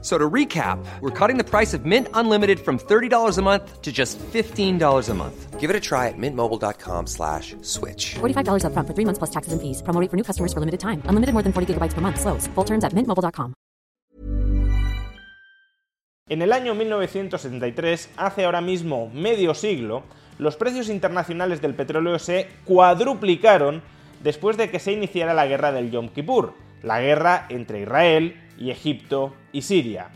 [0.00, 3.90] So to recap, we're cutting the price of Mint Unlimited from $30 a month to
[3.90, 5.58] just $15 a month.
[5.58, 8.14] Give it a try at mintmobile.com slash switch.
[8.20, 9.82] $45 upfront for three months plus taxes and fees.
[9.82, 11.02] Promo rate for new customers for limited time.
[11.10, 12.20] Unlimited more than 40 gigabytes per month.
[12.20, 12.46] Slows.
[12.54, 13.54] Full terms at mintmobile.com.
[16.30, 20.02] En el año 1973, hace ahora mismo medio siglo,
[20.38, 23.82] los precios internacionales del petróleo se cuadruplicaron
[24.22, 26.52] después de que se iniciara la guerra del Yom Kippur,
[26.82, 30.10] la guerra entre Israel y Egipto y Siria.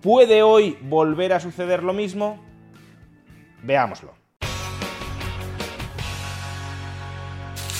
[0.00, 2.44] ¿Puede hoy volver a suceder lo mismo?
[3.62, 4.14] Veámoslo.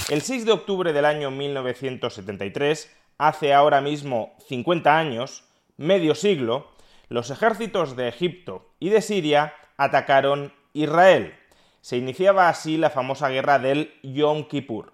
[0.09, 5.45] El 6 de octubre del año 1973, hace ahora mismo 50 años,
[5.77, 6.70] medio siglo,
[7.09, 11.34] los ejércitos de Egipto y de Siria atacaron Israel.
[11.80, 14.92] Se iniciaba así la famosa guerra del Yom Kippur.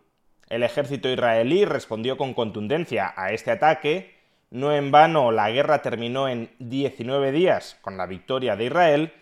[0.49, 4.18] El ejército israelí respondió con contundencia a este ataque
[4.51, 9.13] no en vano, la guerra terminó en 19 días con la victoria de Israel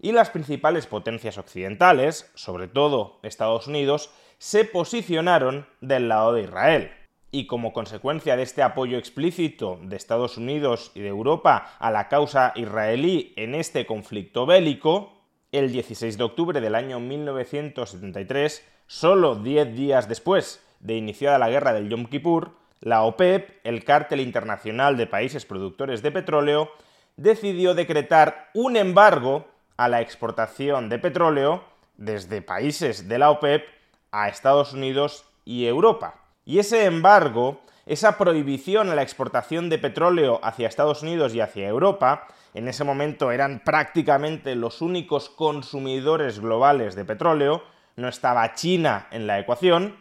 [0.00, 6.92] y las principales potencias occidentales, sobre todo Estados Unidos, se posicionaron del lado de Israel.
[7.30, 12.08] Y como consecuencia de este apoyo explícito de Estados Unidos y de Europa a la
[12.08, 15.12] causa israelí en este conflicto bélico,
[15.52, 21.72] el 16 de octubre del año 1973, solo 10 días después de iniciada la guerra
[21.72, 26.70] del Yom Kippur, la OPEP, el cártel internacional de países productores de petróleo,
[27.16, 31.64] decidió decretar un embargo a la exportación de petróleo
[31.96, 33.64] desde países de la OPEP
[34.10, 36.14] a Estados Unidos y Europa.
[36.46, 41.68] Y ese embargo, esa prohibición a la exportación de petróleo hacia Estados Unidos y hacia
[41.68, 47.62] Europa, en ese momento eran prácticamente los únicos consumidores globales de petróleo,
[47.96, 49.96] no estaba China en la ecuación,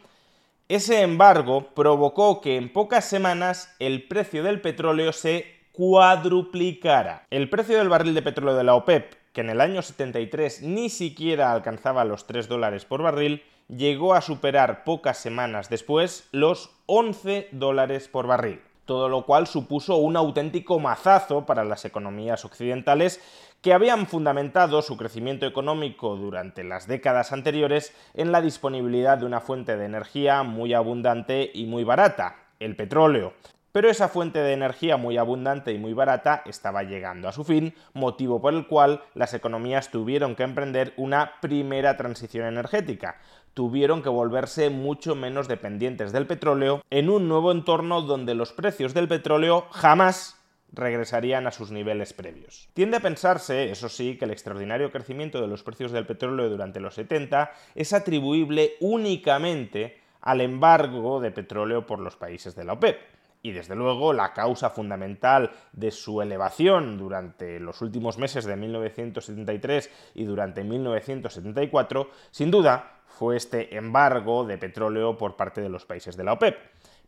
[0.70, 7.26] ese embargo provocó que en pocas semanas el precio del petróleo se cuadruplicara.
[7.32, 10.92] El precio del barril de petróleo de la OPEP, que en el año 73 ni
[10.92, 17.50] siquiera alcanzaba los 3 dólares por barril, llegó a superar pocas semanas después los 11
[17.52, 23.22] dólares por barril todo lo cual supuso un auténtico mazazo para las economías occidentales
[23.62, 29.42] que habían fundamentado su crecimiento económico durante las décadas anteriores en la disponibilidad de una
[29.42, 33.34] fuente de energía muy abundante y muy barata, el petróleo.
[33.72, 37.76] Pero esa fuente de energía muy abundante y muy barata estaba llegando a su fin,
[37.94, 43.18] motivo por el cual las economías tuvieron que emprender una primera transición energética.
[43.54, 48.94] Tuvieron que volverse mucho menos dependientes del petróleo en un nuevo entorno donde los precios
[48.94, 50.39] del petróleo jamás
[50.72, 52.70] regresarían a sus niveles previos.
[52.74, 56.80] Tiende a pensarse, eso sí, que el extraordinario crecimiento de los precios del petróleo durante
[56.80, 62.98] los 70 es atribuible únicamente al embargo de petróleo por los países de la OPEP
[63.42, 69.90] y desde luego la causa fundamental de su elevación durante los últimos meses de 1973
[70.16, 76.16] y durante 1974, sin duda, fue este embargo de petróleo por parte de los países
[76.18, 76.58] de la OPEP.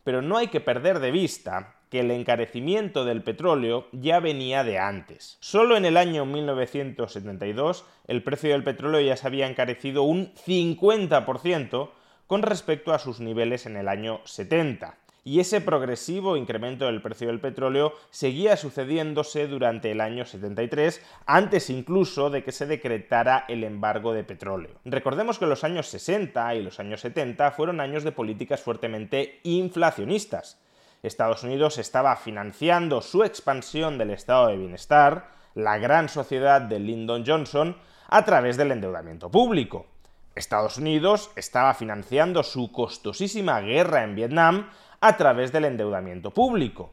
[0.04, 4.78] Pero no hay que perder de vista que el encarecimiento del petróleo ya venía de
[4.78, 5.36] antes.
[5.40, 11.90] Solo en el año 1972 el precio del petróleo ya se había encarecido un 50%
[12.26, 17.28] con respecto a sus niveles en el año 70 y ese progresivo incremento del precio
[17.28, 23.62] del petróleo seguía sucediéndose durante el año 73, antes incluso de que se decretara el
[23.62, 24.80] embargo de petróleo.
[24.84, 30.60] Recordemos que los años 60 y los años 70 fueron años de políticas fuertemente inflacionistas.
[31.02, 37.24] Estados Unidos estaba financiando su expansión del estado de bienestar, la gran sociedad de Lyndon
[37.26, 37.76] Johnson,
[38.08, 39.86] a través del endeudamiento público.
[40.34, 44.70] Estados Unidos estaba financiando su costosísima guerra en Vietnam
[45.02, 46.92] a través del endeudamiento público.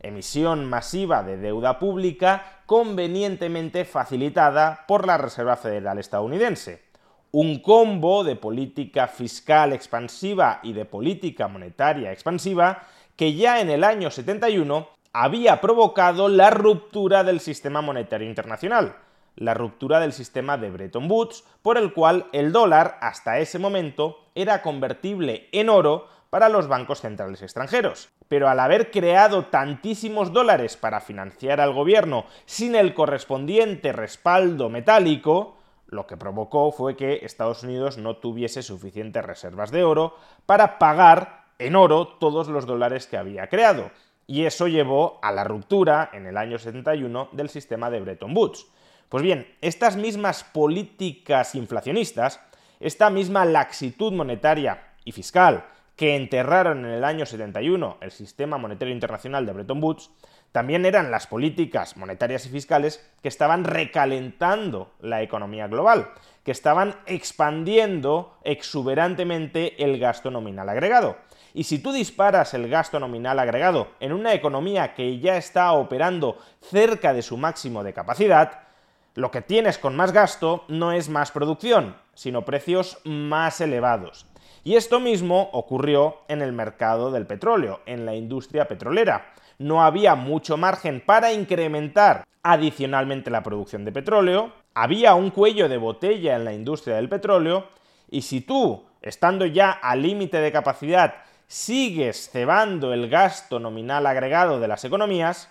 [0.00, 6.84] Emisión masiva de deuda pública convenientemente facilitada por la Reserva Federal estadounidense.
[7.32, 12.84] Un combo de política fiscal expansiva y de política monetaria expansiva
[13.16, 18.94] que ya en el año 71 había provocado la ruptura del sistema monetario internacional,
[19.34, 24.18] la ruptura del sistema de Bretton Woods, por el cual el dólar hasta ese momento
[24.36, 28.10] era convertible en oro para los bancos centrales extranjeros.
[28.28, 35.56] Pero al haber creado tantísimos dólares para financiar al gobierno sin el correspondiente respaldo metálico,
[35.86, 41.46] lo que provocó fue que Estados Unidos no tuviese suficientes reservas de oro para pagar
[41.58, 43.90] en oro todos los dólares que había creado.
[44.26, 48.66] Y eso llevó a la ruptura en el año 71 del sistema de Bretton Woods.
[49.08, 52.38] Pues bien, estas mismas políticas inflacionistas,
[52.78, 55.64] esta misma laxitud monetaria y fiscal
[55.98, 60.10] que enterraron en el año 71 el sistema monetario internacional de Bretton Woods,
[60.52, 66.10] también eran las políticas monetarias y fiscales que estaban recalentando la economía global,
[66.44, 71.16] que estaban expandiendo exuberantemente el gasto nominal agregado.
[71.52, 76.38] Y si tú disparas el gasto nominal agregado en una economía que ya está operando
[76.62, 78.60] cerca de su máximo de capacidad,
[79.16, 84.28] lo que tienes con más gasto no es más producción, sino precios más elevados.
[84.68, 89.32] Y esto mismo ocurrió en el mercado del petróleo, en la industria petrolera.
[89.56, 95.78] No había mucho margen para incrementar adicionalmente la producción de petróleo, había un cuello de
[95.78, 97.68] botella en la industria del petróleo,
[98.10, 101.14] y si tú, estando ya al límite de capacidad,
[101.46, 105.50] sigues cebando el gasto nominal agregado de las economías,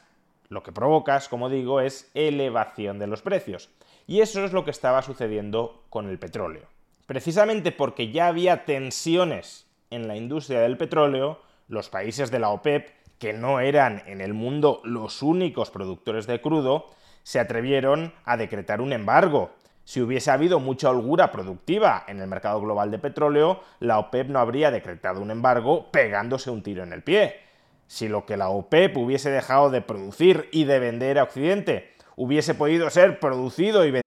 [0.49, 3.71] lo que provocas, como digo, es elevación de los precios.
[4.05, 6.76] Y eso es lo que estaba sucediendo con el petróleo.
[7.07, 12.89] Precisamente porque ya había tensiones en la industria del petróleo, los países de la OPEP,
[13.17, 16.89] que no eran en el mundo los únicos productores de crudo,
[17.23, 19.51] se atrevieron a decretar un embargo.
[19.85, 24.39] Si hubiese habido mucha holgura productiva en el mercado global de petróleo, la OPEP no
[24.39, 27.37] habría decretado un embargo pegándose un tiro en el pie.
[27.87, 32.53] Si lo que la OPEP hubiese dejado de producir y de vender a Occidente hubiese
[32.53, 34.06] podido ser producido y vendido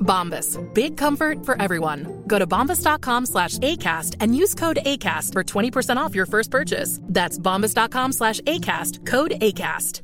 [0.00, 0.58] Bombas.
[0.74, 2.24] Big comfort for everyone.
[2.26, 7.00] Go to bombas.com slash ACAST and use code ACAST for 20% off your first purchase.
[7.04, 9.06] That's bombas.com slash ACAST.
[9.06, 10.02] Code ACAST.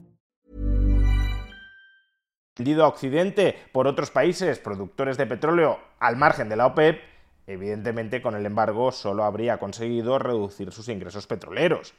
[2.59, 7.01] a Occidente por otros países productores de petróleo al margen de la OPEP,
[7.47, 11.95] evidentemente con el embargo solo habría conseguido reducir sus ingresos petroleros.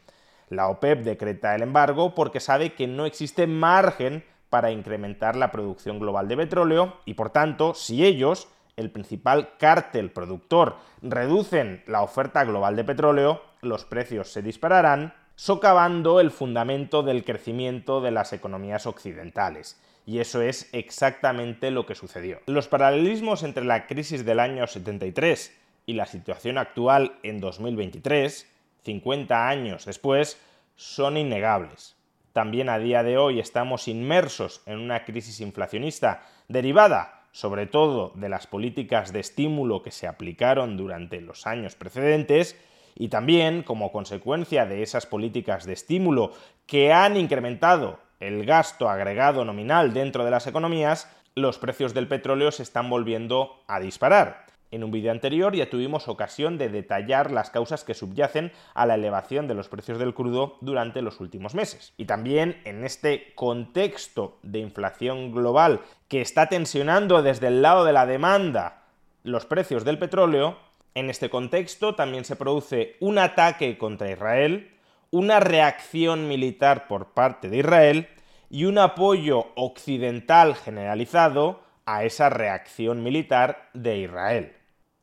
[0.50, 6.00] La OPEP decreta el embargo porque sabe que no existe margen para incrementar la producción
[6.00, 12.44] global de petróleo y por tanto, si ellos, el principal cártel productor, reducen la oferta
[12.44, 18.88] global de petróleo, los precios se dispararán, socavando el fundamento del crecimiento de las economías
[18.88, 19.80] occidentales.
[20.06, 22.40] Y eso es exactamente lo que sucedió.
[22.46, 25.54] Los paralelismos entre la crisis del año 73
[25.86, 28.50] y la situación actual en 2023,
[28.84, 30.42] 50 años después,
[30.78, 31.97] son innegables.
[32.38, 38.30] También a día de hoy estamos inmersos en una crisis inflacionista derivada sobre todo de
[38.30, 42.56] las políticas de estímulo que se aplicaron durante los años precedentes
[42.94, 46.32] y también como consecuencia de esas políticas de estímulo
[46.68, 52.52] que han incrementado el gasto agregado nominal dentro de las economías, los precios del petróleo
[52.52, 54.47] se están volviendo a disparar.
[54.70, 58.96] En un vídeo anterior ya tuvimos ocasión de detallar las causas que subyacen a la
[58.96, 61.94] elevación de los precios del crudo durante los últimos meses.
[61.96, 67.94] Y también en este contexto de inflación global que está tensionando desde el lado de
[67.94, 68.84] la demanda
[69.24, 70.58] los precios del petróleo,
[70.96, 74.72] en este contexto también se produce un ataque contra Israel,
[75.12, 78.10] una reacción militar por parte de Israel
[78.50, 84.57] y un apoyo occidental generalizado a esa reacción militar de Israel.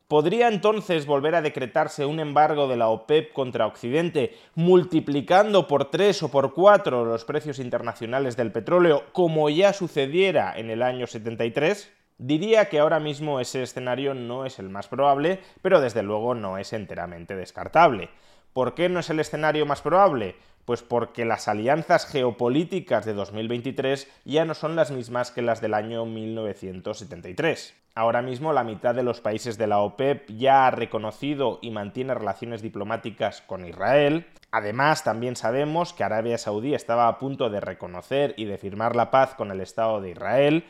[0.07, 6.21] ¿Podría entonces volver a decretarse un embargo de la OPEP contra Occidente, multiplicando por tres
[6.21, 11.91] o por cuatro los precios internacionales del petróleo, como ya sucediera en el año 73?
[12.19, 16.59] Diría que ahora mismo ese escenario no es el más probable, pero desde luego no
[16.59, 18.09] es enteramente descartable.
[18.53, 20.35] ¿Por qué no es el escenario más probable?
[20.65, 25.75] Pues porque las alianzas geopolíticas de 2023 ya no son las mismas que las del
[25.75, 27.75] año 1973.
[27.93, 32.13] Ahora mismo la mitad de los países de la OPEP ya ha reconocido y mantiene
[32.13, 34.25] relaciones diplomáticas con Israel.
[34.51, 39.11] Además, también sabemos que Arabia Saudí estaba a punto de reconocer y de firmar la
[39.11, 40.65] paz con el Estado de Israel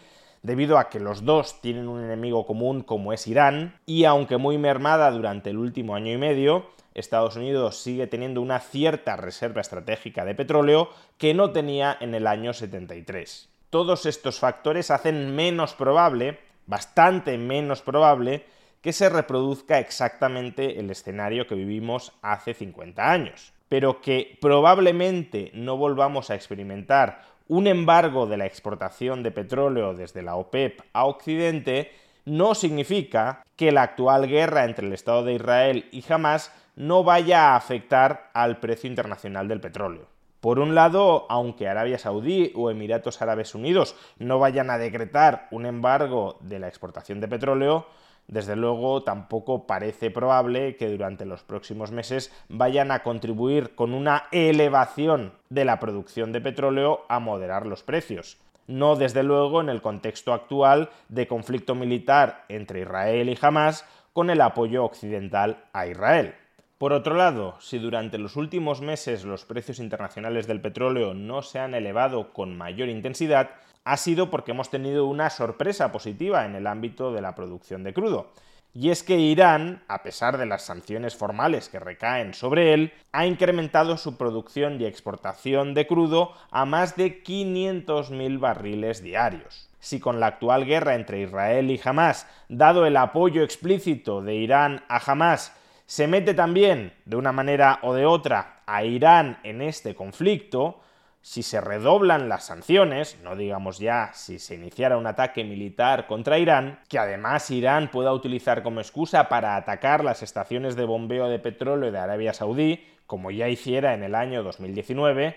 [0.46, 4.60] debido a que los dos tienen un enemigo común como es Irán, y aunque muy
[4.60, 10.25] mermada durante el último año y medio, Estados Unidos sigue teniendo una cierta reserva estratégica
[10.25, 13.50] de petróleo que no tenía en el año 73.
[13.70, 18.46] Todos estos factores hacen menos probable, bastante menos probable,
[18.82, 23.54] que se reproduzca exactamente el escenario que vivimos hace 50 años.
[23.68, 30.24] Pero que probablemente no volvamos a experimentar un embargo de la exportación de petróleo desde
[30.24, 31.92] la OPEP a Occidente
[32.25, 37.50] no significa que la actual guerra entre el Estado de Israel y Hamas no vaya
[37.50, 40.08] a afectar al precio internacional del petróleo.
[40.41, 45.65] Por un lado, aunque Arabia Saudí o Emiratos Árabes Unidos no vayan a decretar un
[45.65, 47.88] embargo de la exportación de petróleo,
[48.27, 54.25] desde luego tampoco parece probable que durante los próximos meses vayan a contribuir con una
[54.32, 58.38] elevación de la producción de petróleo a moderar los precios.
[58.67, 64.29] No desde luego en el contexto actual de conflicto militar entre Israel y Hamas con
[64.29, 66.36] el apoyo occidental a Israel.
[66.77, 71.60] Por otro lado, si durante los últimos meses los precios internacionales del petróleo no se
[71.60, 73.51] han elevado con mayor intensidad,
[73.86, 77.94] ha sido porque hemos tenido una sorpresa positiva en el ámbito de la producción de
[77.94, 78.34] crudo.
[78.74, 83.25] Y es que Irán, a pesar de las sanciones formales que recaen sobre él, ha
[83.25, 89.70] incrementado su producción y exportación de crudo a más de 500.000 barriles diarios.
[89.79, 94.84] Si con la actual guerra entre Israel y Hamas, dado el apoyo explícito de Irán
[94.89, 95.53] a Hamas,
[95.86, 100.82] se mete también, de una manera o de otra, a Irán en este conflicto,
[101.22, 106.38] si se redoblan las sanciones, no digamos ya si se iniciara un ataque militar contra
[106.38, 111.39] Irán, que además Irán pueda utilizar como excusa para atacar las estaciones de bombeo de
[111.39, 115.36] petróleo de Arabia Saudí, como ya hiciera en el año 2019,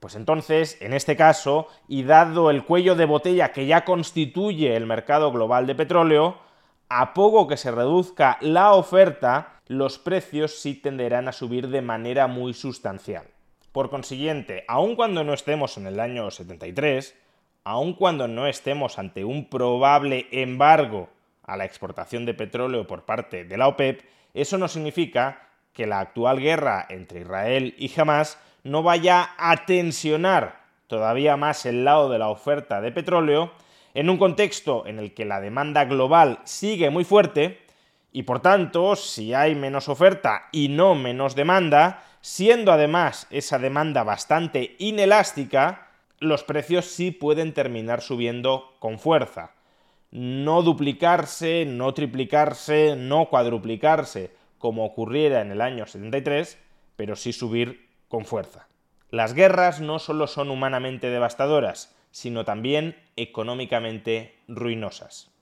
[0.00, 4.86] pues entonces, en este caso, y dado el cuello de botella que ya constituye el
[4.86, 6.38] mercado global de petróleo,
[6.88, 12.26] a poco que se reduzca la oferta, los precios sí tenderán a subir de manera
[12.28, 13.24] muy sustancial.
[13.72, 17.14] Por consiguiente, aun cuando no estemos en el año 73,
[17.64, 21.10] aun cuando no estemos ante un probable embargo
[21.42, 24.02] a la exportación de petróleo por parte de la OPEP,
[24.34, 30.60] eso no significa que la actual guerra entre Israel y Hamas no vaya a tensionar
[30.86, 33.52] todavía más el lado de la oferta de petróleo
[33.94, 37.65] en un contexto en el que la demanda global sigue muy fuerte
[38.16, 44.04] y por tanto, si hay menos oferta y no menos demanda, siendo además esa demanda
[44.04, 49.52] bastante inelástica, los precios sí pueden terminar subiendo con fuerza.
[50.12, 56.56] No duplicarse, no triplicarse, no cuadruplicarse como ocurriera en el año 73,
[56.96, 58.66] pero sí subir con fuerza.
[59.10, 65.35] Las guerras no solo son humanamente devastadoras, sino también económicamente ruinosas.